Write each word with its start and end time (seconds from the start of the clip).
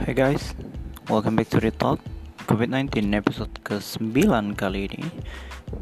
Hai 0.00 0.16
guys, 0.16 0.56
welcome 1.12 1.36
back 1.36 1.52
to 1.52 1.60
Retalk 1.60 2.00
COVID-19 2.48 3.12
episode 3.12 3.52
ke-9 3.60 4.56
kali 4.56 4.88
ini 4.88 5.04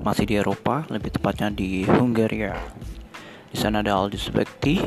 Masih 0.03 0.27
di 0.27 0.35
Eropa, 0.35 0.83
lebih 0.91 1.15
tepatnya 1.15 1.55
di 1.55 1.87
Hungaria 1.87 2.59
Di 3.47 3.63
sana 3.63 3.79
ada 3.79 3.95
Aldi 3.95 4.19
Subekti 4.19 4.83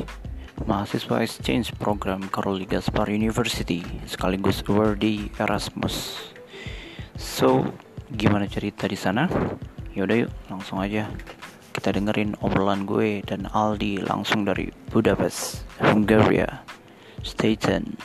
Mahasiswa 0.67 1.23
exchange 1.23 1.71
program 1.79 2.27
Karoli 2.27 2.67
Gaspar 2.67 3.07
University 3.07 3.79
Sekaligus 4.03 4.67
di 4.99 5.31
Erasmus 5.39 6.27
So, 7.15 7.63
gimana 8.11 8.51
cerita 8.51 8.83
di 8.83 8.99
sana? 8.99 9.31
Yaudah 9.95 10.27
yuk, 10.27 10.31
langsung 10.51 10.83
aja 10.83 11.07
kita 11.71 11.95
dengerin 11.95 12.35
obrolan 12.43 12.83
gue 12.83 13.23
dan 13.23 13.47
Aldi 13.47 14.03
langsung 14.03 14.43
dari 14.43 14.67
Budapest, 14.91 15.63
Hungaria. 15.79 16.67
Stay 17.23 17.55
tuned. 17.55 17.95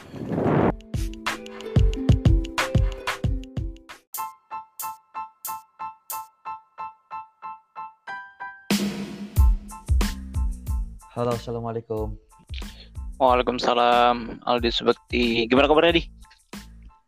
Halo, 11.16 11.32
assalamualaikum. 11.32 12.12
Waalaikumsalam, 13.16 14.44
Aldi 14.44 14.68
Subekti. 14.68 15.48
Gimana 15.48 15.64
kabarnya, 15.64 15.96
Di? 15.96 16.04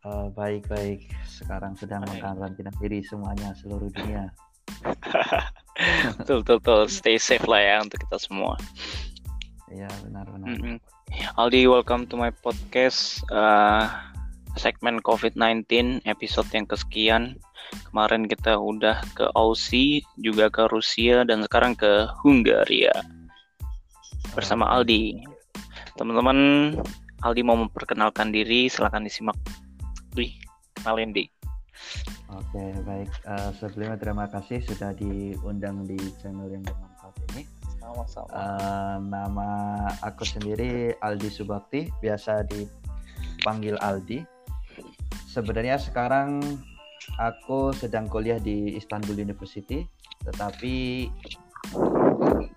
Uh, 0.01 0.33
baik 0.33 0.65
baik. 0.65 1.13
Sekarang 1.29 1.77
sedang 1.77 2.01
mengkarantina 2.09 2.73
diri 2.81 3.05
semuanya 3.05 3.53
seluruh 3.61 3.85
dunia. 3.93 4.33
betul, 6.17 6.41
betul, 6.41 6.57
betul. 6.57 6.81
Stay 6.89 7.21
safe 7.21 7.45
lah 7.45 7.61
ya 7.61 7.75
untuk 7.85 8.01
kita 8.01 8.17
semua. 8.17 8.57
Iya 9.69 9.85
benar 10.01 10.25
benar. 10.33 10.57
Mm 10.57 10.57
-hmm. 10.57 10.75
Aldi, 11.37 11.69
welcome 11.69 12.09
to 12.09 12.17
my 12.17 12.33
podcast. 12.41 13.21
Uh, 13.29 13.85
segmen 14.57 15.05
COVID-19 15.05 16.01
episode 16.09 16.49
yang 16.49 16.65
kesekian. 16.65 17.37
Kemarin 17.93 18.25
kita 18.25 18.57
udah 18.57 19.05
ke 19.13 19.29
Aussie, 19.37 20.01
juga 20.17 20.49
ke 20.49 20.65
Rusia, 20.73 21.21
dan 21.29 21.45
sekarang 21.45 21.77
ke 21.77 22.09
Hungaria 22.25 23.18
bersama 24.33 24.69
Aldi. 24.69 25.25
Teman-teman, 25.97 26.37
Aldi 27.25 27.41
mau 27.43 27.57
memperkenalkan 27.59 28.31
diri, 28.31 28.71
silakan 28.71 29.03
disimak. 29.03 29.35
Wih, 30.15 30.31
kenalin 30.77 31.11
di. 31.11 31.25
Oke, 32.29 32.63
baik. 32.85 33.09
Uh, 33.25 33.51
sebelumnya 33.57 33.97
terima 33.97 34.25
kasih 34.29 34.61
sudah 34.61 34.93
diundang 34.93 35.83
di 35.89 35.97
channel 36.21 36.47
yang 36.51 36.61
bermanfaat 36.61 37.15
ini. 37.33 37.43
Sama-sama. 37.81 38.29
Uh, 38.29 38.97
nama 39.01 39.49
aku 40.05 40.23
sendiri 40.23 40.93
Aldi 41.01 41.29
Subakti, 41.31 41.89
biasa 42.03 42.45
dipanggil 42.45 43.75
Aldi. 43.81 44.21
Sebenarnya 45.25 45.81
sekarang 45.81 46.41
aku 47.17 47.73
sedang 47.73 48.05
kuliah 48.05 48.37
di 48.37 48.77
Istanbul 48.77 49.17
University, 49.17 49.85
tetapi 50.25 51.07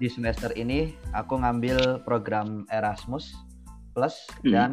di 0.02 0.10
semester 0.10 0.50
ini 0.58 0.90
aku 1.14 1.38
ngambil 1.38 2.02
program 2.02 2.66
Erasmus 2.74 3.38
Plus 3.94 4.26
hmm. 4.42 4.50
dan 4.50 4.70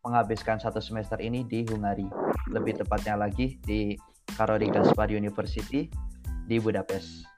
menghabiskan 0.00 0.56
satu 0.56 0.80
semester 0.80 1.20
ini 1.20 1.44
di 1.44 1.68
Hungari. 1.68 2.08
Lebih 2.48 2.80
tepatnya 2.80 3.20
lagi 3.20 3.60
di 3.60 3.92
Karoli 4.40 4.72
Gaspar 4.72 5.12
University 5.12 5.92
di 6.48 6.56
Budapest. 6.56 7.28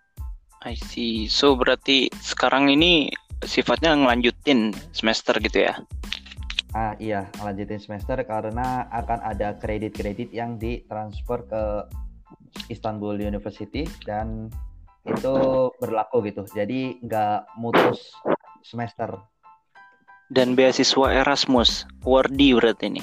I 0.63 0.79
see. 0.79 1.27
So 1.27 1.59
berarti 1.59 2.07
sekarang 2.23 2.71
ini 2.71 3.11
sifatnya 3.43 3.99
ngelanjutin 3.99 4.71
semester 4.95 5.35
gitu 5.43 5.67
ya? 5.67 5.75
Ah 6.79 6.95
iya, 7.03 7.27
lanjutin 7.43 7.83
semester 7.83 8.23
karena 8.23 8.87
akan 8.95 9.19
ada 9.19 9.59
kredit-kredit 9.59 10.31
yang 10.31 10.63
ditransfer 10.63 11.43
ke 11.51 11.63
Istanbul 12.71 13.19
University 13.19 13.83
dan 14.07 14.47
itu 15.07 15.35
berlaku 15.83 16.23
gitu. 16.27 16.47
Jadi 16.47 17.03
nggak 17.03 17.59
mutus 17.59 18.15
semester. 18.63 19.19
Dan 20.33 20.57
beasiswa 20.57 21.13
Erasmus 21.13 21.85
Wardi 22.07 22.57
berarti 22.57 22.89
ini. 22.89 23.03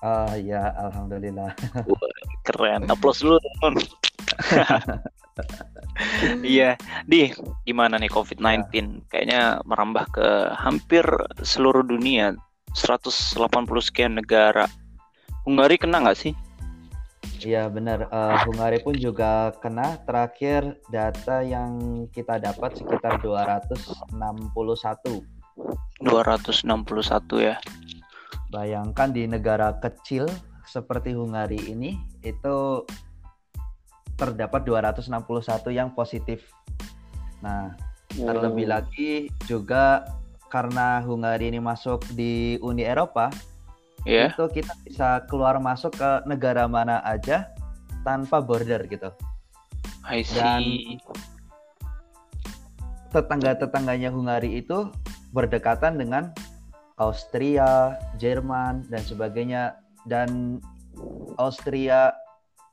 Uh, 0.00 0.32
ya 0.38 0.72
alhamdulillah. 0.78 1.52
Keren. 2.46 2.88
Aplaus 2.88 3.20
dulu 3.20 3.40
teman 3.40 3.74
iya 6.44 6.76
di 7.08 7.32
gimana 7.64 7.96
nih 7.96 8.08
COVID-19 8.08 8.72
ya. 8.72 8.84
kayaknya 9.08 9.42
merambah 9.64 10.04
ke 10.12 10.28
hampir 10.56 11.04
seluruh 11.42 11.84
dunia. 11.84 12.36
180 12.70 13.34
sekian 13.82 14.14
negara. 14.14 14.70
Hungari 15.42 15.74
kena 15.74 16.06
nggak 16.06 16.14
sih 16.14 16.30
Iya 17.40 17.72
benar, 17.72 18.04
uh, 18.12 18.36
Hungari 18.44 18.84
pun 18.84 18.92
juga 18.92 19.56
kena. 19.64 19.96
Terakhir 20.04 20.76
data 20.92 21.40
yang 21.40 22.04
kita 22.12 22.36
dapat 22.36 22.76
sekitar 22.76 23.16
261. 23.24 25.24
261 26.04 27.40
ya. 27.40 27.56
Bayangkan 28.52 29.08
di 29.08 29.24
negara 29.24 29.72
kecil 29.80 30.28
seperti 30.68 31.16
Hungari 31.16 31.56
ini 31.70 31.96
itu 32.20 32.84
terdapat 34.20 34.68
261 34.68 35.72
yang 35.72 35.88
positif. 35.96 36.44
Nah, 37.40 37.72
wow. 38.20 38.36
terlebih 38.36 38.68
lagi 38.68 39.32
juga 39.48 40.04
karena 40.52 41.00
Hungari 41.00 41.48
ini 41.48 41.62
masuk 41.62 42.04
di 42.12 42.60
Uni 42.60 42.84
Eropa, 42.84 43.32
yeah. 44.04 44.32
itu 44.32 44.62
kita 44.62 44.72
bisa 44.86 45.24
keluar 45.28 45.58
masuk 45.60 45.96
ke 45.96 46.10
negara 46.24 46.64
mana 46.70 47.00
aja 47.04 47.50
tanpa 48.04 48.40
border 48.40 48.84
gitu. 48.88 49.12
I 50.08 50.24
see. 50.24 50.38
Dan 50.40 50.62
tetangga-tetangganya 53.10 54.14
Hungari 54.14 54.62
itu 54.62 54.88
berdekatan 55.34 55.98
dengan 55.98 56.30
Austria, 57.00 57.96
Jerman 58.20 58.86
dan 58.92 59.02
sebagainya 59.02 59.62
dan 60.04 60.60
Austria 61.40 62.12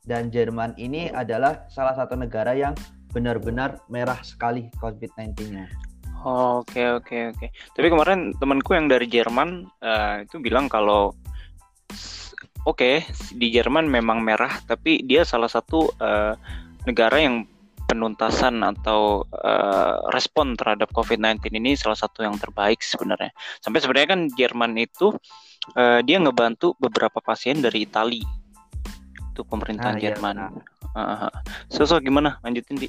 dan 0.07 0.31
Jerman 0.31 0.75
ini 0.79 1.11
adalah 1.11 1.67
salah 1.71 1.95
satu 1.95 2.15
negara 2.15 2.55
yang 2.55 2.75
benar-benar 3.11 3.83
merah 3.87 4.19
sekali 4.23 4.67
COVID-19-nya. 4.79 5.86
Oke 6.25 6.81
oke 6.97 7.35
oke. 7.35 7.47
Tapi 7.51 7.87
kemarin 7.87 8.33
temanku 8.37 8.73
yang 8.73 8.89
dari 8.89 9.05
Jerman 9.05 9.69
uh, 9.83 10.25
itu 10.25 10.41
bilang 10.41 10.65
kalau 10.65 11.13
oke 12.65 12.77
okay, 12.77 13.05
di 13.35 13.53
Jerman 13.53 13.85
memang 13.85 14.25
merah, 14.25 14.57
tapi 14.65 15.05
dia 15.05 15.21
salah 15.23 15.47
satu 15.47 15.87
uh, 16.01 16.33
negara 16.87 17.21
yang 17.21 17.45
penuntasan 17.87 18.59
atau 18.67 19.23
uh, 19.31 20.11
respon 20.11 20.59
terhadap 20.59 20.91
COVID-19 20.91 21.55
ini 21.55 21.79
salah 21.79 21.95
satu 21.95 22.27
yang 22.27 22.35
terbaik 22.35 22.83
sebenarnya. 22.83 23.31
Sampai 23.63 23.79
sebenarnya 23.79 24.09
kan 24.11 24.21
Jerman 24.35 24.75
itu 24.75 25.15
uh, 25.79 25.99
dia 26.03 26.19
ngebantu 26.19 26.75
beberapa 26.77 27.23
pasien 27.23 27.63
dari 27.63 27.87
Italia. 27.87 28.27
Itu 29.31 29.47
pemerintahan 29.47 29.95
ah, 29.95 30.01
Jerman. 30.03 30.35
Iya, 30.35 30.51
uh, 30.99 31.31
so, 31.71 31.87
so 31.87 31.95
gimana? 32.03 32.37
Lanjutin 32.43 32.75
di. 32.75 32.87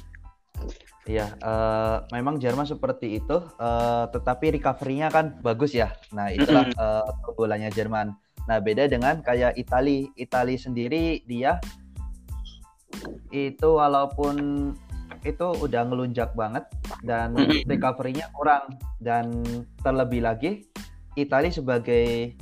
Iya, 1.07 1.31
uh, 1.41 2.03
memang 2.11 2.37
Jerman 2.37 2.67
seperti 2.67 3.23
itu, 3.23 3.37
uh, 3.39 4.05
tetapi 4.11 4.59
recovery-nya 4.59 5.07
kan 5.09 5.39
bagus 5.39 5.71
ya. 5.71 5.95
Nah, 6.11 6.29
itulah 6.29 6.67
uh, 6.75 7.71
Jerman. 7.71 8.13
Nah, 8.45 8.57
beda 8.59 8.85
dengan 8.89 9.23
kayak 9.23 9.55
Italia. 9.55 10.05
Italia 10.19 10.57
sendiri 10.59 11.23
dia 11.23 11.57
itu 13.29 13.69
walaupun 13.77 14.35
itu 15.27 15.47
udah 15.59 15.83
ngelunjak 15.87 16.31
banget 16.33 16.63
dan 17.03 17.35
recovery-nya 17.67 18.31
kurang 18.31 18.79
dan 19.03 19.43
terlebih 19.83 20.23
lagi 20.23 20.51
Italia 21.19 21.51
sebagai 21.51 22.33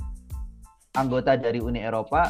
anggota 0.93 1.33
dari 1.37 1.57
Uni 1.57 1.81
Eropa 1.81 2.29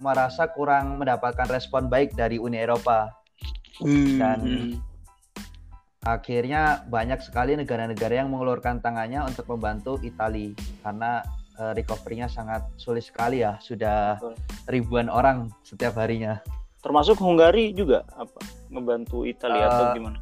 merasa 0.00 0.48
kurang 0.52 1.00
mendapatkan 1.00 1.48
respon 1.48 1.88
baik 1.88 2.16
dari 2.16 2.40
Uni 2.40 2.56
Eropa 2.60 3.12
dan 4.16 4.40
akhirnya 6.06 6.86
banyak 6.86 7.18
sekali 7.18 7.58
negara-negara 7.58 8.22
yang 8.22 8.30
mengeluarkan 8.30 8.78
tangannya 8.78 9.26
untuk 9.26 9.50
membantu 9.50 9.98
Italia 10.06 10.54
karena 10.86 11.26
uh, 11.58 11.74
recovery-nya 11.74 12.30
sangat 12.30 12.62
sulit 12.78 13.02
sekali 13.02 13.42
ya. 13.42 13.58
Sudah 13.58 14.22
ribuan 14.70 15.10
orang 15.10 15.50
setiap 15.66 15.98
harinya. 15.98 16.38
Termasuk 16.78 17.18
Hungari 17.18 17.74
juga 17.74 18.06
apa 18.14 18.38
membantu 18.70 19.26
Italia 19.26 19.66
uh, 19.66 19.70
atau 19.74 19.84
eh, 19.90 19.94
gimana? 19.98 20.18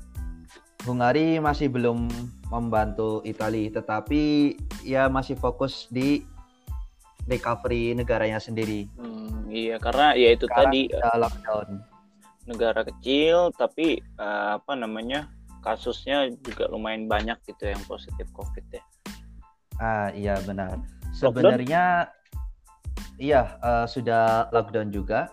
Hungari 0.89 1.37
masih 1.37 1.69
belum 1.69 2.09
membantu 2.49 3.21
Italia 3.29 3.69
tetapi 3.69 4.57
ya 4.81 5.13
masih 5.13 5.37
fokus 5.37 5.85
di 5.93 6.25
recovery 7.29 7.93
negaranya 7.93 8.41
sendiri. 8.41 8.89
Hmm, 8.97 9.49
iya 9.53 9.77
karena 9.77 10.17
ya 10.17 10.33
itu 10.33 10.49
Sekarang 10.49 10.73
tadi 10.73 10.81
lockdown. 11.21 11.69
negara 12.45 12.85
kecil 12.85 13.53
tapi 13.57 14.05
uh, 14.21 14.61
apa 14.61 14.77
namanya 14.77 15.33
kasusnya 15.65 16.29
juga 16.45 16.69
lumayan 16.69 17.09
banyak 17.09 17.41
gitu 17.49 17.73
yang 17.73 17.81
positif 17.89 18.29
COVID 18.37 18.65
ya. 18.69 18.85
Ah 19.81 20.09
iya 20.13 20.37
benar. 20.45 20.77
Sebenarnya 21.17 22.13
iya 23.17 23.57
uh, 23.65 23.89
sudah 23.89 24.53
lockdown 24.53 24.93
juga. 24.93 25.33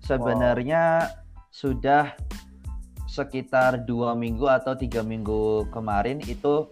Sebenarnya 0.00 1.04
oh. 1.04 1.14
sudah 1.52 2.16
sekitar 3.04 3.84
dua 3.84 4.16
minggu 4.16 4.48
atau 4.48 4.72
tiga 4.72 5.04
minggu 5.04 5.68
kemarin 5.70 6.24
itu 6.24 6.68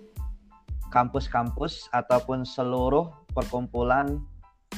kampus-kampus 0.89 1.91
ataupun 1.91 2.47
seluruh 2.47 3.11
perkumpulan 3.35 4.23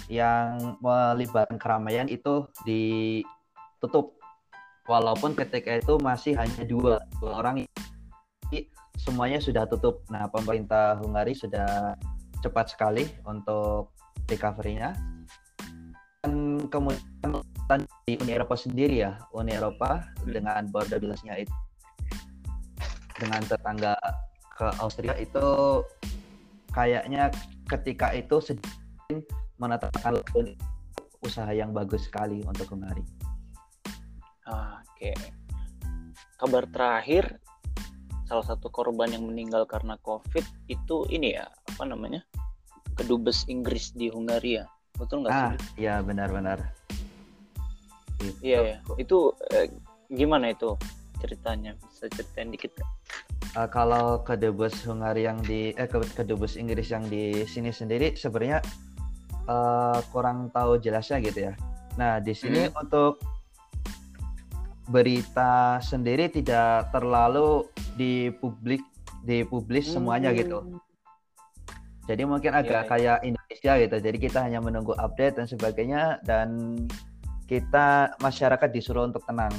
yang 0.08 0.78
melibatkan 0.80 1.60
keramaian 1.60 2.08
itu 2.08 2.48
ditutup 2.64 4.16
walaupun 4.86 5.34
ketika 5.34 5.76
itu 5.82 5.98
masih 6.00 6.38
hanya 6.38 6.62
dua, 6.64 7.02
dua 7.18 7.42
orang 7.42 7.66
semuanya 8.96 9.38
sudah 9.38 9.68
tutup. 9.68 10.02
Nah, 10.08 10.26
pemerintah 10.28 10.98
Hungari 11.00 11.36
sudah 11.36 11.94
cepat 12.40 12.72
sekali 12.72 13.04
untuk 13.28 13.92
recovery-nya. 14.28 14.96
Dan 16.24 16.66
kemudian 16.66 17.44
di 18.08 18.18
Uni 18.18 18.32
Eropa 18.34 18.58
sendiri 18.58 19.06
ya, 19.06 19.20
Uni 19.30 19.54
Eropa 19.54 20.02
dengan 20.26 20.66
border 20.72 20.98
bilasnya 20.98 21.38
itu 21.38 21.54
dengan 23.16 23.40
tetangga 23.48 23.96
ke 24.56 24.66
Austria 24.80 25.16
itu 25.16 25.80
kayaknya 26.72 27.32
ketika 27.68 28.12
itu 28.12 28.40
sedang 28.40 29.24
menetapkan 29.56 30.20
usaha 31.24 31.48
yang 31.52 31.72
bagus 31.72 32.08
sekali 32.08 32.44
untuk 32.44 32.76
Hungari. 32.76 33.04
Oke. 34.46 35.12
Kabar 36.36 36.64
terakhir 36.68 37.40
salah 38.26 38.44
satu 38.44 38.68
korban 38.68 39.10
yang 39.14 39.24
meninggal 39.24 39.64
karena 39.64 39.94
COVID 40.02 40.44
itu 40.66 41.06
ini 41.08 41.38
ya 41.38 41.46
apa 41.46 41.82
namanya 41.86 42.26
kedubes 42.98 43.46
Inggris 43.46 43.94
di 43.94 44.10
Hungaria 44.10 44.66
betul 44.96 45.22
nggak 45.22 45.32
ah, 45.32 45.52
sih? 45.52 45.86
Iya 45.86 46.00
benar-benar. 46.00 46.58
Iya 48.40 48.58
ya. 48.64 48.76
Itu 48.96 49.36
eh, 49.52 49.68
gimana 50.08 50.50
itu 50.50 50.72
ceritanya? 51.20 51.76
Bisa 51.92 52.08
ceritain 52.08 52.48
dikit 52.48 52.72
gak? 52.80 52.88
uh, 53.56 53.68
kalau 53.72 54.20
kedubes 54.20 54.76
Hungaria 54.84 55.32
yang 55.32 55.40
di 55.40 55.72
eh 55.72 55.88
kedubes 55.88 56.60
Inggris 56.60 56.92
yang 56.92 57.08
di 57.08 57.48
sini 57.48 57.72
sendiri 57.72 58.12
sebenarnya 58.12 58.60
uh, 59.48 59.98
kurang 60.12 60.52
tahu 60.52 60.76
jelasnya 60.76 61.18
gitu 61.24 61.50
ya. 61.50 61.54
Nah 61.96 62.20
di 62.20 62.36
sini 62.36 62.68
hmm. 62.68 62.76
untuk 62.76 63.18
berita 64.86 65.82
sendiri 65.82 66.30
tidak 66.30 66.94
terlalu 66.94 67.66
dipublik 67.98 68.82
dipublis 69.26 69.90
hmm. 69.90 69.94
semuanya 69.98 70.30
gitu. 70.30 70.78
Jadi 72.06 72.22
mungkin 72.22 72.54
iya, 72.54 72.62
agak 72.62 72.82
yeah, 72.86 72.86
kayak 72.86 73.18
Indonesia 73.26 73.72
gitu. 73.82 73.96
Jadi 73.98 74.16
kita 74.22 74.38
hanya 74.46 74.62
menunggu 74.62 74.94
update 74.94 75.42
dan 75.42 75.46
sebagainya 75.50 76.22
dan 76.22 76.78
kita 77.50 78.14
masyarakat 78.22 78.70
disuruh 78.70 79.10
untuk 79.10 79.26
tenang. 79.26 79.50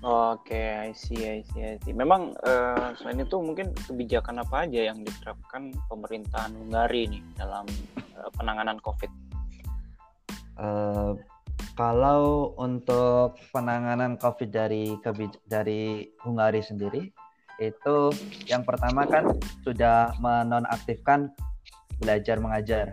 Oke, 0.00 0.56
okay, 0.56 0.88
I 0.88 0.90
see, 0.96 1.20
I 1.28 1.44
see, 1.52 1.60
I 1.60 1.76
see. 1.84 1.92
Memang 1.92 2.32
uh, 2.46 2.96
selain 2.96 3.20
itu 3.20 3.36
mungkin 3.36 3.74
kebijakan 3.74 4.40
apa 4.40 4.64
aja 4.64 4.88
yang 4.88 5.04
diterapkan 5.04 5.76
pemerintahan 5.92 6.56
Hungari 6.56 7.04
nih 7.10 7.22
dalam 7.36 7.68
uh, 8.16 8.30
penanganan 8.32 8.80
COVID? 8.80 9.12
Uh, 10.56 11.20
kalau 11.78 12.54
untuk 12.58 13.38
penanganan 13.54 14.18
COVID 14.18 14.50
dari 14.50 14.94
dari 15.46 16.10
Hungari 16.22 16.60
sendiri, 16.60 17.10
itu 17.60 17.96
yang 18.48 18.64
pertama 18.64 19.04
kan 19.04 19.28
sudah 19.62 20.16
menonaktifkan 20.18 21.30
belajar 22.00 22.40
mengajar. 22.40 22.86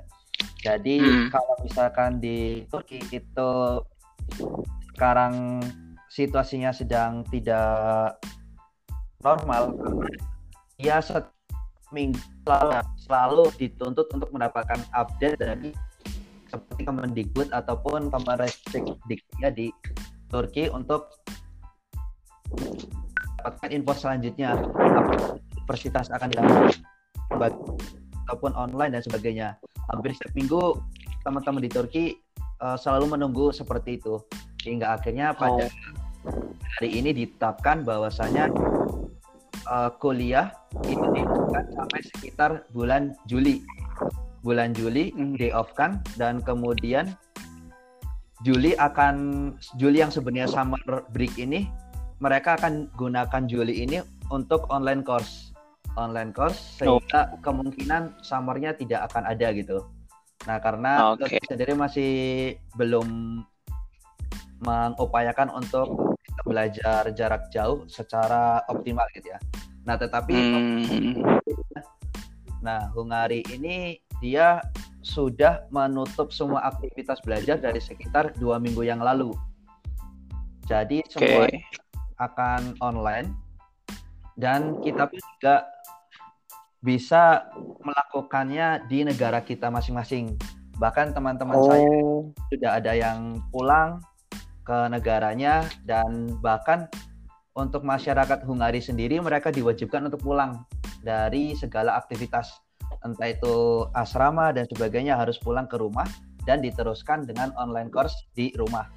Jadi 0.61 0.99
hmm. 0.99 1.31
kalau 1.31 1.55
misalkan 1.63 2.19
di 2.19 2.67
Turki 2.67 2.99
itu 3.09 3.51
sekarang 4.93 5.63
situasinya 6.11 6.73
sedang 6.73 7.23
tidak 7.29 8.17
normal 9.21 9.73
ya 10.77 10.99
minggu 11.95 12.19
selalu, 12.43 12.71
selalu 13.07 13.43
dituntut 13.55 14.07
untuk 14.11 14.29
mendapatkan 14.35 14.83
update 14.91 15.39
dari 15.39 15.71
seperti 16.47 16.87
Kemendikbud 16.87 17.49
ataupun 17.51 18.11
Kemenristekdiknya 18.11 19.49
di 19.53 19.71
Turki 20.27 20.67
untuk 20.67 21.11
mendapatkan 22.51 23.69
info 23.71 23.93
selanjutnya 23.95 24.55
universitas 25.55 26.07
akan 26.11 26.27
dilakukan 26.31 26.73
ataupun 28.27 28.51
online 28.55 28.99
dan 28.99 29.03
sebagainya. 29.03 29.47
Hampir 29.91 30.15
setiap 30.15 30.35
minggu 30.35 30.61
teman-teman 31.23 31.63
di 31.63 31.71
Turki 31.71 32.05
uh, 32.59 32.75
selalu 32.75 33.15
menunggu 33.15 33.55
seperti 33.55 33.99
itu. 33.99 34.19
Hingga 34.67 34.99
akhirnya 34.99 35.31
pada 35.31 35.67
oh 35.67 35.71
hari 36.77 36.89
ini 36.93 37.09
ditetapkan 37.15 37.81
bahwasanya 37.81 38.51
uh, 39.65 39.89
kuliah 39.97 40.53
itu 40.85 41.05
dilakukan 41.15 41.65
sampai 41.73 41.99
sekitar 42.13 42.51
bulan 42.75 43.15
Juli. 43.25 43.63
Bulan 44.47 44.71
Juli 44.71 45.11
mm. 45.11 45.35
day 45.35 45.51
off 45.51 45.75
kan 45.75 45.99
dan 46.15 46.39
kemudian 46.39 47.11
Juli 48.47 48.71
akan 48.79 49.15
Juli 49.75 49.99
yang 49.99 50.13
sebenarnya 50.13 50.47
summer 50.47 51.03
break 51.11 51.35
ini 51.35 51.67
mereka 52.23 52.55
akan 52.55 52.87
gunakan 52.95 53.43
Juli 53.45 53.83
ini 53.83 53.99
untuk 54.31 54.69
online 54.71 55.03
course. 55.03 55.51
Online 55.97 56.29
course 56.29 56.79
sehingga 56.79 57.33
oh. 57.33 57.41
kemungkinan 57.41 58.21
summernya 58.21 58.77
tidak 58.77 59.09
akan 59.11 59.27
ada 59.27 59.49
gitu. 59.51 59.81
Nah, 60.45 60.61
karena 60.61 61.17
okay. 61.17 61.41
sendiri 61.49 61.73
masih 61.73 62.11
belum 62.77 63.41
mengupayakan 64.61 65.49
untuk 65.49 66.17
belajar 66.45 67.09
jarak 67.17 67.49
jauh 67.49 67.89
secara 67.89 68.61
optimal 68.69 69.05
gitu 69.17 69.33
ya. 69.33 69.39
Nah, 69.89 69.97
tetapi 69.97 70.37
hmm. 70.37 71.25
nah 72.65 72.89
Hungari 72.93 73.41
ini 73.49 73.97
dia 74.23 74.61
sudah 75.05 75.63
menutup 75.71 76.35
semua 76.35 76.67
aktivitas 76.67 77.23
belajar 77.23 77.55
dari 77.61 77.79
sekitar 77.79 78.35
dua 78.35 78.59
minggu 78.59 78.83
yang 78.83 78.99
lalu. 78.99 79.31
Jadi 80.67 80.99
semua 81.07 81.47
okay. 81.47 81.63
akan 82.19 82.75
online 82.83 83.31
dan 84.35 84.77
kita 84.83 85.07
pun 85.07 85.21
juga 85.37 85.63
bisa 86.83 87.49
melakukannya 87.81 88.85
di 88.91 89.07
negara 89.07 89.41
kita 89.41 89.71
masing-masing. 89.71 90.35
Bahkan 90.77 91.15
teman-teman 91.15 91.57
oh. 91.57 91.65
saya 91.65 91.89
sudah 92.53 92.71
ada 92.77 92.93
yang 92.93 93.41
pulang 93.49 94.03
ke 94.67 94.77
negaranya 94.91 95.63
dan 95.87 96.37
bahkan 96.43 96.85
untuk 97.57 97.81
masyarakat 97.81 98.45
Hungari 98.45 98.83
sendiri 98.83 99.17
mereka 99.17 99.49
diwajibkan 99.49 100.05
untuk 100.05 100.21
pulang 100.21 100.67
dari 101.01 101.57
segala 101.57 101.97
aktivitas 101.97 102.66
entah 103.05 103.29
itu 103.31 103.85
asrama 103.93 104.51
dan 104.51 104.65
sebagainya 104.71 105.15
harus 105.15 105.37
pulang 105.39 105.69
ke 105.69 105.77
rumah 105.79 106.07
dan 106.47 106.63
diteruskan 106.63 107.27
dengan 107.27 107.51
online 107.59 107.91
course 107.91 108.15
di 108.33 108.55
rumah. 108.55 108.87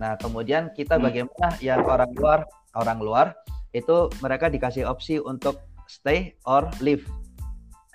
Nah, 0.00 0.16
kemudian 0.16 0.72
kita 0.72 0.96
hmm. 0.96 1.04
bagaimana 1.04 1.48
yang 1.60 1.84
orang 1.84 2.10
luar 2.16 2.40
orang 2.78 2.98
luar 3.02 3.26
itu 3.74 4.10
mereka 4.22 4.50
dikasih 4.50 4.86
opsi 4.86 5.18
untuk 5.18 5.60
stay 5.90 6.34
or 6.46 6.66
leave 6.78 7.06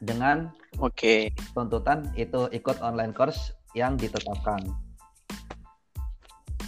dengan 0.04 0.52
oke 0.84 0.92
okay. 0.92 1.32
tuntutan 1.56 2.12
itu 2.20 2.52
ikut 2.52 2.80
online 2.84 3.16
course 3.16 3.56
yang 3.76 3.96
ditetapkan. 3.96 4.60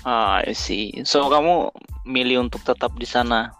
Ah, 0.08 0.40
sih. 0.56 1.04
So 1.04 1.28
kamu 1.28 1.72
milih 2.08 2.48
untuk 2.48 2.64
tetap 2.64 2.96
di 2.96 3.04
sana? 3.04 3.52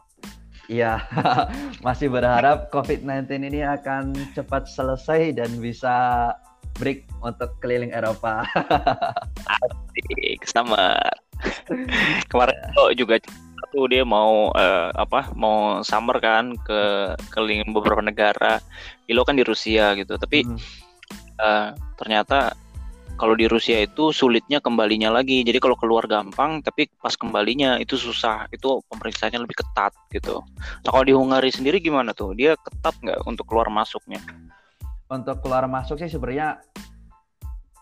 Iya, 0.68 1.00
masih 1.86 2.12
berharap 2.12 2.68
COVID-19 2.76 3.48
ini 3.48 3.64
akan 3.64 4.12
cepat 4.36 4.68
selesai 4.68 5.40
dan 5.40 5.56
bisa 5.64 6.32
break 6.76 7.08
untuk 7.24 7.56
keliling 7.64 7.96
Eropa. 7.96 8.44
Asik, 9.48 10.44
sama. 10.44 11.00
Kemarin 12.32 12.56
kok 12.76 12.92
juga 13.00 13.16
tuh 13.72 13.88
dia 13.88 14.04
mau 14.04 14.52
uh, 14.54 14.90
apa 14.96 15.32
mau 15.34 15.84
summer 15.88 16.20
kan 16.20 16.52
ke 16.68 17.16
keliling 17.32 17.72
beberapa 17.72 18.04
negara. 18.04 18.60
Ilo 19.08 19.24
kan 19.24 19.40
di 19.40 19.48
Rusia 19.48 19.96
gitu, 19.96 20.20
tapi 20.20 20.44
hmm. 20.44 20.60
uh, 21.40 21.72
ternyata 21.96 22.52
kalau 23.18 23.34
di 23.34 23.50
Rusia 23.50 23.82
itu 23.82 24.14
sulitnya 24.14 24.62
kembalinya 24.62 25.10
lagi. 25.10 25.42
Jadi 25.42 25.58
kalau 25.58 25.74
keluar 25.74 26.06
gampang, 26.06 26.62
tapi 26.62 26.86
pas 27.02 27.18
kembalinya 27.18 27.82
itu 27.82 27.98
susah. 27.98 28.46
Itu 28.54 28.86
pemeriksaannya 28.94 29.42
lebih 29.42 29.58
ketat 29.58 29.92
gitu. 30.14 30.46
Nah 30.86 30.90
kalau 30.94 31.06
di 31.06 31.14
Hungari 31.18 31.50
sendiri 31.50 31.82
gimana 31.82 32.14
tuh? 32.14 32.38
Dia 32.38 32.54
ketat 32.56 32.94
nggak 33.02 33.26
untuk 33.26 33.50
keluar 33.50 33.74
masuknya? 33.74 34.22
Untuk 35.10 35.42
keluar 35.42 35.66
masuk 35.66 35.98
sih 35.98 36.08
sebenarnya 36.08 36.62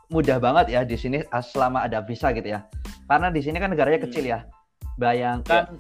mudah 0.08 0.38
banget 0.40 0.72
ya 0.72 0.82
di 0.88 0.96
sini 0.96 1.20
selama 1.30 1.84
ada 1.84 2.00
visa 2.00 2.32
gitu 2.32 2.56
ya. 2.56 2.64
Karena 3.06 3.28
di 3.28 3.44
sini 3.44 3.60
kan 3.60 3.76
negaranya 3.76 4.00
hmm. 4.02 4.08
kecil 4.10 4.24
ya. 4.24 4.40
Bayangkan 4.96 5.76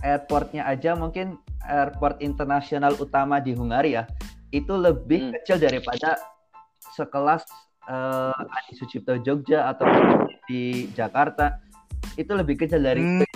ya. 0.00 0.16
airportnya 0.16 0.64
aja 0.64 0.96
mungkin 0.96 1.36
airport 1.68 2.24
internasional 2.24 2.96
utama 2.96 3.38
di 3.38 3.52
Hungari 3.52 4.00
ya 4.00 4.08
itu 4.48 4.72
lebih 4.72 5.28
hmm. 5.28 5.32
kecil 5.40 5.60
daripada 5.60 6.16
sekelas 6.96 7.44
uh, 7.88 8.36
Adi 8.36 8.72
Sucipto 8.76 9.16
Jogja 9.24 9.72
atau 9.72 9.88
di 10.46 10.86
Jakarta 10.92 11.58
itu 12.14 12.30
lebih 12.36 12.60
kecil 12.60 12.84
dari 12.84 13.00
hmm. 13.02 13.24
itu. 13.24 13.26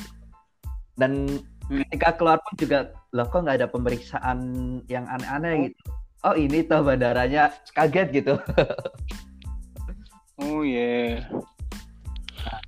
Dan 0.95 1.27
hmm. 1.69 1.89
ketika 1.89 2.15
keluar 2.21 2.39
pun 2.45 2.55
juga 2.61 2.93
loh 3.17 3.27
kok 3.27 3.43
nggak 3.43 3.59
ada 3.65 3.69
pemeriksaan 3.69 4.39
yang 4.87 5.09
aneh-aneh 5.09 5.53
oh. 5.53 5.63
gitu. 5.67 5.81
Oh 6.23 6.35
ini 6.39 6.63
tuh 6.63 6.87
bandaranya 6.87 7.51
kaget 7.75 8.23
gitu. 8.23 8.35
oh 10.43 10.63
iya. 10.63 11.19
Yeah. 11.19 11.43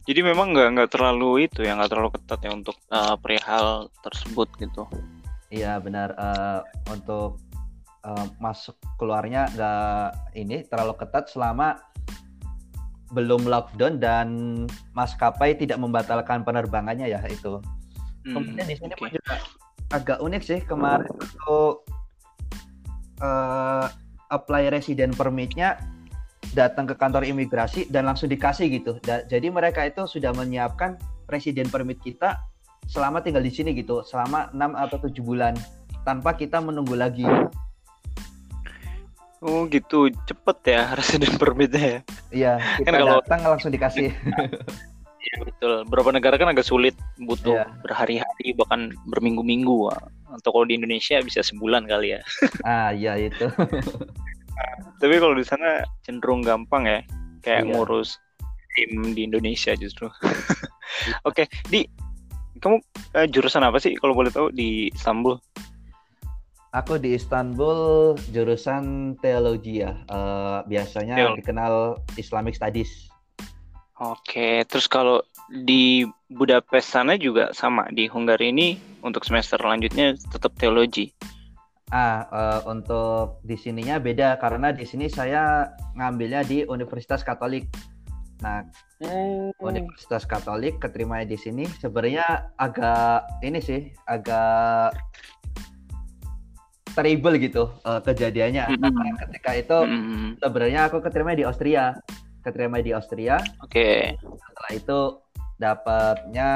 Jadi 0.04 0.20
memang 0.20 0.52
nggak 0.52 0.68
nggak 0.76 0.90
terlalu 0.92 1.48
itu 1.48 1.64
ya 1.64 1.78
nggak 1.80 1.90
terlalu 1.90 2.10
ketat 2.18 2.40
ya 2.44 2.50
untuk 2.52 2.76
uh, 2.92 3.16
perihal 3.16 3.88
tersebut 4.04 4.48
gitu. 4.60 4.84
Iya 5.48 5.78
benar 5.80 6.12
uh, 6.18 6.60
untuk 6.90 7.40
uh, 8.04 8.26
masuk 8.38 8.76
keluarnya 9.00 9.48
nggak 9.56 10.36
ini 10.36 10.62
terlalu 10.68 10.94
ketat 11.00 11.28
selama 11.32 11.80
belum 13.12 13.46
lockdown 13.46 14.02
dan 14.02 14.28
maskapai 14.96 15.54
tidak 15.54 15.78
membatalkan 15.78 16.42
penerbangannya 16.42 17.10
ya 17.10 17.20
itu. 17.30 17.62
Hmm, 18.26 18.40
Kemudian 18.40 18.66
di 18.66 18.76
sini 18.76 18.94
okay. 18.96 19.00
pun 19.00 19.08
juga 19.12 19.34
agak 19.92 20.18
unik 20.18 20.42
sih 20.42 20.60
kemarin 20.64 21.12
untuk 21.14 21.86
uh, 23.22 23.86
apply 24.32 24.72
resident 24.72 25.14
permitnya 25.14 25.78
datang 26.56 26.86
ke 26.90 26.94
kantor 26.98 27.22
imigrasi 27.26 27.86
dan 27.90 28.10
langsung 28.10 28.26
dikasih 28.26 28.66
gitu. 28.72 28.98
Da 29.02 29.22
jadi 29.26 29.50
mereka 29.52 29.86
itu 29.86 30.06
sudah 30.10 30.34
menyiapkan 30.34 30.98
resident 31.30 31.70
permit 31.70 32.02
kita 32.02 32.40
selama 32.90 33.22
tinggal 33.22 33.40
di 33.40 33.52
sini 33.54 33.72
gitu, 33.72 34.04
selama 34.04 34.52
6 34.52 34.76
atau 34.76 34.96
7 35.00 35.24
bulan 35.24 35.54
tanpa 36.04 36.36
kita 36.36 36.60
menunggu 36.60 36.98
lagi. 36.98 37.24
Oh 39.44 39.68
gitu, 39.68 40.08
cepet 40.24 40.58
ya 40.72 40.82
resident 40.98 41.36
permitnya 41.36 41.84
ya. 41.84 42.00
Iya, 42.32 42.52
kita 42.80 42.88
kan 42.88 42.94
kalau 42.96 43.20
datang 43.20 43.40
langsung 43.44 43.72
dikasih. 43.72 44.08
Iya 45.24 45.40
betul. 45.40 45.88
Beberapa 45.88 46.12
negara 46.12 46.36
kan 46.36 46.52
agak 46.52 46.68
sulit, 46.68 46.92
butuh 47.16 47.64
yeah. 47.64 47.72
berhari-hari 47.80 48.52
bahkan 48.60 48.92
berminggu-minggu. 49.08 49.88
Atau 50.36 50.52
kalau 50.52 50.68
di 50.68 50.76
Indonesia 50.76 51.16
bisa 51.24 51.40
sebulan 51.40 51.88
kali 51.88 52.12
ya. 52.12 52.20
ah 52.68 52.92
iya 52.92 53.16
itu. 53.16 53.48
Tapi 55.00 55.14
kalau 55.16 55.32
di 55.32 55.48
sana 55.48 55.80
cenderung 56.04 56.44
gampang 56.44 56.84
ya, 56.84 57.00
kayak 57.40 57.64
yeah. 57.64 57.72
ngurus 57.72 58.20
tim 58.76 59.16
di 59.16 59.24
Indonesia 59.24 59.72
justru. 59.80 60.12
Oke, 61.24 61.24
okay, 61.24 61.46
di 61.72 61.88
kamu 62.60 62.84
uh, 63.16 63.24
jurusan 63.24 63.64
apa 63.64 63.80
sih 63.80 63.96
kalau 63.96 64.12
boleh 64.12 64.28
tahu 64.28 64.52
di 64.52 64.92
Istanbul? 64.92 65.40
Aku 66.74 66.98
di 66.98 67.14
Istanbul 67.14 68.12
jurusan 68.34 69.14
teologi 69.22 69.86
ya. 69.86 69.94
Uh, 70.10 70.66
biasanya 70.66 71.14
Teologi. 71.14 71.38
dikenal 71.38 72.02
Islamic 72.18 72.58
Studies. 72.58 72.90
Oke, 74.02 74.66
terus 74.66 74.90
kalau 74.90 75.22
di 75.62 76.02
Budapest 76.34 76.90
sana 76.90 77.14
juga 77.14 77.54
sama 77.54 77.86
di 77.94 78.10
Hungaria 78.10 78.50
ini 78.50 78.74
untuk 79.06 79.22
semester 79.22 79.54
lanjutnya 79.62 80.18
tetap 80.34 80.58
teologi. 80.58 81.14
Ah, 81.94 82.26
uh, 82.34 82.60
untuk 82.66 83.38
di 83.46 83.54
sininya 83.54 84.02
beda 84.02 84.42
karena 84.42 84.74
di 84.74 84.82
sini 84.82 85.06
saya 85.06 85.70
ngambilnya 85.94 86.42
di 86.42 86.66
Universitas 86.66 87.22
Katolik. 87.22 87.70
Nah, 88.42 88.66
hmm. 88.98 89.54
Universitas 89.62 90.26
Katolik 90.26 90.82
keterima 90.82 91.22
di 91.22 91.38
sini 91.38 91.70
sebenarnya 91.78 92.50
agak 92.58 93.30
ini 93.46 93.62
sih, 93.62 93.94
agak 94.10 94.90
terrible 96.94 97.36
gitu 97.42 97.74
uh, 97.82 98.00
kejadiannya. 98.00 98.70
Mm 98.70 98.78
-hmm. 98.78 99.14
ketika 99.26 99.50
itu 99.58 99.78
mm 99.82 100.00
-hmm. 100.00 100.28
sebenarnya 100.40 100.80
aku 100.88 101.02
keterima 101.02 101.34
di 101.34 101.42
Austria 101.44 101.98
keterima 102.44 102.84
di 102.84 102.92
Austria. 102.92 103.40
Oke. 103.64 103.72
Okay. 103.72 104.00
Setelah 104.20 104.72
itu 104.76 105.00
dapatnya 105.56 106.50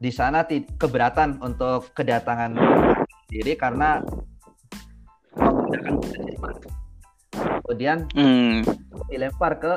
di 0.00 0.10
sana 0.10 0.48
keberatan 0.48 1.38
untuk 1.44 1.92
kedatangan 1.92 2.56
diri 3.28 3.52
karena 3.54 4.00
kemudian 7.64 8.08
hmm. 8.16 8.64
dilempar 9.12 9.60
ke 9.60 9.74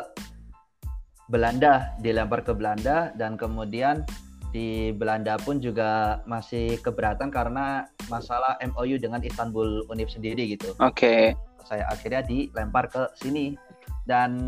Belanda, 1.27 1.95
dilempar 1.99 2.47
ke 2.47 2.55
Belanda 2.55 3.11
dan 3.19 3.35
kemudian 3.35 4.07
di 4.51 4.95
Belanda 4.95 5.35
pun 5.39 5.59
juga 5.59 6.21
masih 6.23 6.79
keberatan 6.79 7.29
karena 7.29 7.87
masalah 8.07 8.55
MOU 8.63 8.95
dengan 8.97 9.19
Istanbul 9.19 9.83
Unip 9.91 10.07
sendiri 10.07 10.55
gitu. 10.55 10.71
Oke. 10.79 11.33
Okay. 11.33 11.65
Saya 11.67 11.83
akhirnya 11.91 12.23
dilempar 12.23 12.87
ke 12.87 13.11
sini 13.19 13.59
dan 14.07 14.47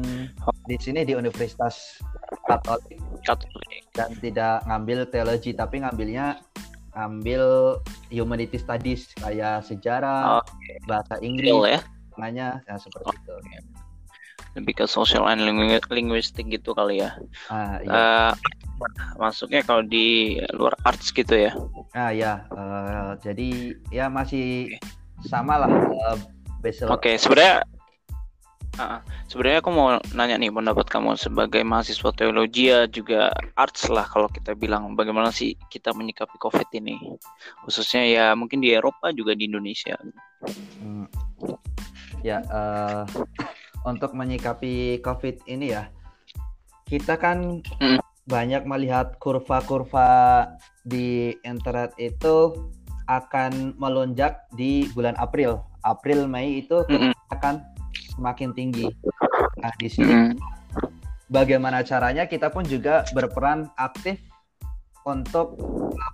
di 0.72 0.80
sini 0.80 1.04
di 1.04 1.14
Universitas 1.20 2.00
Katolik, 2.48 2.96
Katolik. 3.28 3.84
dan 3.92 4.16
tidak 4.24 4.64
ngambil 4.64 5.04
teologi 5.12 5.52
tapi 5.52 5.84
ngambilnya 5.84 6.40
ngambil 6.96 7.76
humanity 8.08 8.56
studies 8.56 9.12
kayak 9.20 9.62
sejarah, 9.68 10.42
okay. 10.42 10.80
bahasa 10.88 11.20
Inggris, 11.20 11.52
ya? 11.68 11.80
makanya 12.16 12.48
ya 12.66 12.76
seperti 12.80 13.12
okay. 13.12 13.20
itu. 13.20 13.36
Lebih 14.58 14.84
ke 14.84 14.86
social 14.90 15.30
and 15.30 15.46
linguistic 15.90 16.50
gitu 16.50 16.74
kali 16.74 17.06
ya. 17.06 17.14
Ah, 17.50 17.78
iya. 17.84 17.92
uh, 17.92 18.32
masuknya 19.20 19.62
kalau 19.62 19.84
di 19.84 20.40
luar 20.56 20.74
arts 20.88 21.12
gitu 21.12 21.36
ya. 21.36 21.52
Ah 21.94 22.10
ya, 22.10 22.46
uh, 22.54 23.14
jadi 23.20 23.76
ya 23.94 24.08
masih 24.08 24.74
sama 25.28 25.60
lah. 25.60 25.70
Uh, 25.70 26.18
Oke, 26.60 27.16
okay, 27.16 27.16
sebenarnya 27.16 27.64
Uh, 28.80 29.02
sebenarnya 29.28 29.60
aku 29.60 29.72
mau 29.76 30.00
nanya 30.16 30.40
nih 30.40 30.56
pendapat 30.56 30.88
kamu 30.88 31.20
sebagai 31.20 31.60
mahasiswa 31.68 32.16
teologi 32.16 32.72
ya 32.72 32.88
juga 32.88 33.28
arts 33.60 33.92
lah 33.92 34.08
kalau 34.08 34.32
kita 34.32 34.56
bilang 34.56 34.96
bagaimana 34.96 35.36
sih 35.36 35.60
kita 35.68 35.92
menyikapi 35.92 36.40
COVID 36.40 36.70
ini 36.80 36.96
khususnya 37.68 38.08
ya 38.08 38.26
mungkin 38.40 38.64
di 38.64 38.72
Eropa 38.72 39.12
juga 39.12 39.36
di 39.36 39.52
Indonesia. 39.52 40.00
Hmm. 40.80 41.12
Ya 42.24 42.40
uh, 42.48 43.04
untuk 43.88 44.16
menyikapi 44.16 45.00
COVID 45.04 45.48
ini 45.48 45.76
ya 45.76 45.88
kita 46.90 47.22
kan 47.22 47.62
hmm. 47.62 48.02
banyak 48.26 48.66
melihat 48.66 49.16
kurva-kurva 49.22 50.46
di 50.82 51.38
internet 51.46 51.94
itu 52.02 52.58
akan 53.10 53.74
melonjak 53.82 54.46
di 54.54 54.86
bulan 54.94 55.18
April. 55.18 55.66
April 55.82 56.30
Mei 56.30 56.62
itu 56.62 56.86
hmm. 56.86 57.14
akan 57.34 57.62
semakin 58.20 58.52
tinggi. 58.52 58.90
Nah, 59.64 59.72
di 59.80 59.88
sini 59.88 60.12
mm. 60.12 60.36
bagaimana 61.32 61.80
caranya 61.88 62.28
kita 62.28 62.52
pun 62.52 62.68
juga 62.68 63.08
berperan 63.16 63.72
aktif 63.80 64.20
untuk 65.08 65.56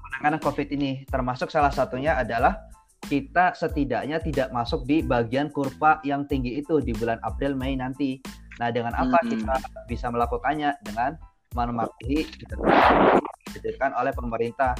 penanganan 0.05 0.37
COVID 0.37 0.69
ini. 0.69 1.01
Termasuk 1.09 1.49
salah 1.49 1.73
satunya 1.73 2.13
adalah 2.13 2.69
kita 3.05 3.53
setidaknya 3.53 4.17
tidak 4.21 4.49
masuk 4.49 4.83
di 4.89 5.05
bagian 5.05 5.53
kurva 5.53 6.01
yang 6.01 6.25
tinggi 6.25 6.57
itu 6.59 6.81
di 6.81 6.91
bulan 6.97 7.21
April 7.21 7.53
Mei 7.53 7.77
nanti. 7.77 8.17
Nah, 8.57 8.71
dengan 8.71 8.95
apa 8.95 9.19
hmm. 9.21 9.29
kita 9.29 9.55
bisa 9.85 10.07
melakukannya? 10.09 10.73
Dengan 10.81 11.15
mematuhi 11.55 12.27
ditentukan 13.55 13.91
oleh 13.95 14.11
pemerintah. 14.11 14.75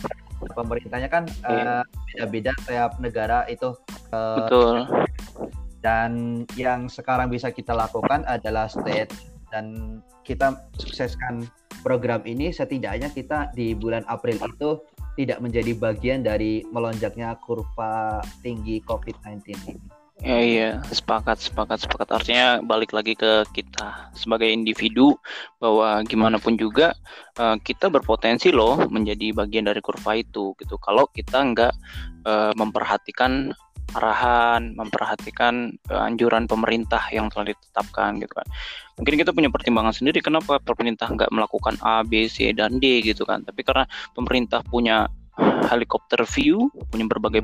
Pemerintahnya 0.51 1.07
kan 1.07 1.23
yeah. 1.47 1.79
uh, 1.79 1.83
beda-beda 2.11 2.51
tiap 2.67 2.91
negara 2.99 3.47
itu. 3.47 3.71
Uh, 4.11 4.43
Betul. 4.43 4.75
Dan 5.79 6.43
yang 6.59 6.91
sekarang 6.91 7.31
bisa 7.31 7.53
kita 7.53 7.71
lakukan 7.71 8.25
adalah 8.27 8.67
state 8.67 9.13
dan 9.53 9.97
kita 10.25 10.67
sukseskan 10.81 11.45
program 11.85 12.25
ini 12.25 12.49
setidaknya 12.49 13.13
kita 13.13 13.53
di 13.53 13.77
bulan 13.77 14.01
April 14.09 14.41
itu 14.41 14.81
tidak 15.15 15.39
menjadi 15.39 15.71
bagian 15.75 16.21
dari 16.21 16.63
melonjaknya 16.69 17.39
kurva 17.39 18.19
tinggi 18.43 18.83
COVID-19 18.83 19.39
ini. 19.55 20.05
Ya 20.23 20.39
iya, 20.39 20.69
sepakat, 20.95 21.43
sepakat, 21.43 21.83
sepakat. 21.83 22.07
Artinya 22.07 22.63
balik 22.63 22.95
lagi 22.95 23.19
ke 23.19 23.43
kita 23.51 24.15
sebagai 24.15 24.47
individu 24.47 25.19
bahwa 25.59 25.99
gimana 26.07 26.39
pun 26.39 26.55
juga 26.55 26.95
uh, 27.35 27.59
kita 27.59 27.91
berpotensi 27.91 28.47
loh 28.47 28.79
menjadi 28.87 29.35
bagian 29.35 29.67
dari 29.67 29.83
kurva 29.83 30.15
itu 30.15 30.55
gitu. 30.55 30.79
Kalau 30.79 31.11
kita 31.11 31.35
nggak 31.35 31.73
uh, 32.23 32.55
memperhatikan 32.55 33.51
arahan, 33.95 34.75
memperhatikan 34.75 35.71
anjuran 35.87 36.45
pemerintah 36.45 37.07
yang 37.15 37.31
telah 37.31 37.55
ditetapkan 37.55 38.19
gitu 38.19 38.33
kan. 38.35 38.47
Mungkin 38.99 39.15
kita 39.23 39.31
punya 39.31 39.47
pertimbangan 39.47 39.95
sendiri 39.95 40.19
kenapa 40.19 40.59
pemerintah 40.59 41.07
nggak 41.07 41.31
melakukan 41.31 41.79
A, 41.79 42.03
B, 42.03 42.27
C 42.27 42.51
dan 42.51 42.79
D 42.83 42.99
gitu 43.01 43.23
kan. 43.23 43.43
Tapi 43.47 43.63
karena 43.63 43.87
pemerintah 44.11 44.59
punya 44.67 45.07
helikopter 45.67 46.23
view, 46.23 46.71
punya 46.87 47.03
berbagai 47.11 47.43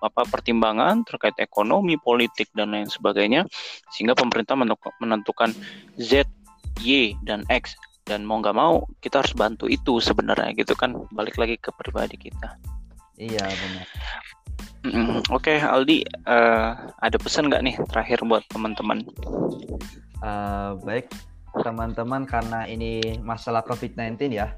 apa 0.00 0.24
pertimbangan 0.24 1.04
terkait 1.04 1.36
ekonomi, 1.36 2.00
politik 2.00 2.48
dan 2.56 2.72
lain 2.72 2.88
sebagainya, 2.88 3.44
sehingga 3.92 4.16
pemerintah 4.16 4.56
menentukan 5.00 5.52
Z, 6.00 6.24
Y 6.80 7.12
dan 7.28 7.44
X 7.52 7.76
dan 8.08 8.22
mau 8.24 8.38
nggak 8.38 8.56
mau 8.56 8.86
kita 9.02 9.20
harus 9.20 9.34
bantu 9.34 9.66
itu 9.66 9.98
sebenarnya 9.98 10.54
gitu 10.54 10.78
kan 10.78 10.94
balik 11.12 11.36
lagi 11.36 11.58
ke 11.58 11.74
pribadi 11.74 12.16
kita. 12.16 12.56
Iya 13.18 13.44
benar. 13.44 13.86
Oke 14.86 15.58
okay, 15.58 15.58
Aldi, 15.58 16.06
uh, 16.30 16.94
ada 17.02 17.16
pesan 17.18 17.50
nggak 17.50 17.62
nih 17.66 17.74
terakhir 17.90 18.22
buat 18.22 18.46
teman-teman? 18.54 19.02
Uh, 20.22 20.78
baik 20.86 21.10
teman-teman 21.64 22.22
karena 22.28 22.68
ini 22.68 23.18
masalah 23.24 23.64
COVID-19 23.66 24.30
ya. 24.30 24.54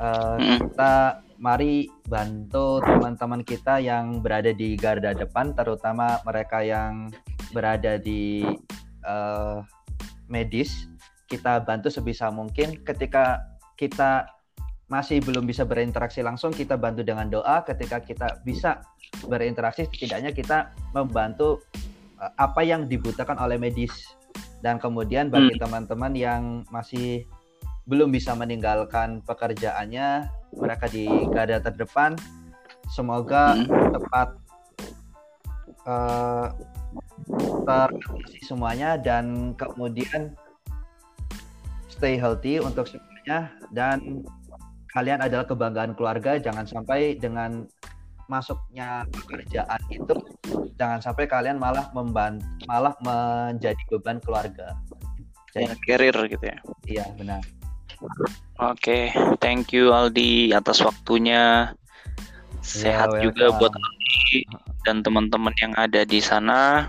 Uh, 0.00 0.36
kita 0.60 1.24
mari 1.40 1.88
bantu 2.04 2.84
teman-teman 2.84 3.40
kita 3.40 3.80
yang 3.80 4.20
berada 4.20 4.52
di 4.52 4.76
garda 4.76 5.16
depan, 5.16 5.56
terutama 5.56 6.20
mereka 6.28 6.60
yang 6.60 7.08
berada 7.56 7.96
di 7.96 8.44
uh, 9.08 9.64
medis. 10.28 10.88
Kita 11.30 11.62
bantu 11.62 11.88
sebisa 11.88 12.28
mungkin 12.28 12.82
ketika 12.84 13.40
kita 13.78 14.28
masih 14.90 15.22
belum 15.22 15.46
bisa 15.46 15.62
berinteraksi 15.62 16.20
langsung, 16.20 16.50
kita 16.50 16.74
bantu 16.74 17.06
dengan 17.06 17.30
doa. 17.30 17.62
Ketika 17.62 18.02
kita 18.02 18.42
bisa 18.42 18.82
berinteraksi, 19.24 19.86
setidaknya 19.86 20.34
kita 20.34 20.74
membantu 20.92 21.62
apa 22.36 22.60
yang 22.60 22.84
dibutuhkan 22.84 23.40
oleh 23.40 23.56
medis 23.56 24.12
dan 24.60 24.76
kemudian 24.76 25.32
bagi 25.32 25.56
hmm. 25.56 25.62
teman-teman 25.62 26.12
hmm. 26.12 26.20
yang 26.20 26.42
masih 26.68 27.24
belum 27.88 28.12
bisa 28.12 28.36
meninggalkan 28.36 29.24
pekerjaannya, 29.24 30.28
mereka 30.54 30.86
di 30.92 31.08
garda 31.32 31.58
terdepan, 31.64 32.14
semoga 32.92 33.56
hmm. 33.56 33.66
tepat 33.96 34.28
uh, 35.88 36.52
semuanya 38.44 39.00
dan 39.00 39.56
kemudian 39.56 40.34
stay 41.88 42.20
healthy 42.20 42.60
untuk 42.60 42.86
semuanya 42.86 43.52
dan 43.72 44.24
kalian 44.90 45.22
adalah 45.22 45.46
kebanggaan 45.46 45.94
keluarga 45.94 46.38
jangan 46.38 46.66
sampai 46.66 47.18
dengan 47.18 47.66
masuknya 48.30 49.02
pekerjaan 49.10 49.82
itu 49.90 50.14
jangan 50.78 51.02
sampai 51.02 51.26
kalian 51.26 51.58
malah 51.58 51.90
memban 51.90 52.38
malah 52.70 52.94
menjadi 53.02 53.82
beban 53.90 54.22
keluarga. 54.22 54.78
Jadi, 55.50 55.66
ya, 55.66 55.74
karir 55.82 56.16
gitu 56.30 56.44
ya. 56.46 56.58
Iya, 56.86 57.04
benar. 57.18 57.42
Oke, 58.00 58.06
okay. 58.56 59.02
thank 59.42 59.74
you 59.74 59.90
Aldi 59.90 60.54
atas 60.54 60.78
waktunya. 60.80 61.74
Sehat 62.62 63.10
ya, 63.18 63.28
juga 63.28 63.50
buat 63.58 63.74
Aldi 63.74 64.46
dan 64.86 65.02
teman-teman 65.02 65.52
yang 65.58 65.74
ada 65.74 66.06
di 66.06 66.22
sana. 66.22 66.86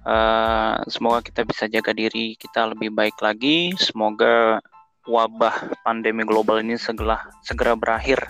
Uh, 0.00 0.80
semoga 0.88 1.20
kita 1.20 1.44
bisa 1.44 1.68
jaga 1.68 1.92
diri 1.92 2.38
kita 2.38 2.72
lebih 2.72 2.94
baik 2.94 3.18
lagi. 3.20 3.74
Semoga 3.76 4.62
wabah 5.10 5.74
pandemi 5.82 6.22
global 6.22 6.62
ini 6.62 6.78
segera 6.78 7.26
segera 7.42 7.74
berakhir 7.74 8.22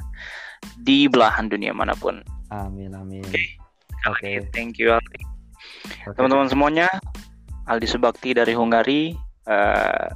di 0.81 1.05
belahan 1.07 1.53
dunia 1.53 1.77
mana 1.77 1.93
pun. 1.93 2.25
Amin 2.49 2.97
amin. 2.97 3.21
Oke. 3.29 3.37
Okay. 3.37 3.47
okay. 4.09 4.35
Thank 4.57 4.81
you 4.81 4.97
Aldi. 4.97 5.21
Okay. 6.09 6.17
Teman-teman 6.17 6.49
semuanya, 6.49 6.89
Aldi 7.69 7.87
Subakti 7.87 8.33
dari 8.33 8.57
Hungari. 8.57 9.13
Uh, 9.45 10.09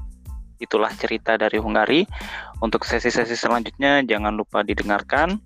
itulah 0.62 0.90
cerita 0.97 1.37
dari 1.37 1.61
Hungari. 1.61 2.09
Untuk 2.64 2.88
sesi-sesi 2.88 3.37
selanjutnya 3.37 4.00
jangan 4.04 4.33
lupa 4.35 4.64
didengarkan. 4.64 5.37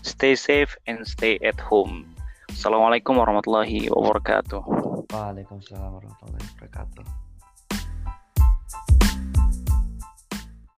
Stay 0.00 0.38
safe 0.38 0.72
and 0.88 1.04
stay 1.04 1.36
at 1.44 1.58
home. 1.60 2.06
Assalamualaikum 2.50 3.18
warahmatullahi 3.18 3.90
wabarakatuh. 3.92 4.62
Waalaikumsalam 5.10 5.90
warahmatullahi 6.00 6.44
wabarakatuh. 6.56 7.04